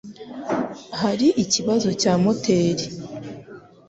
[1.01, 2.85] Hari ikibazo cya moteri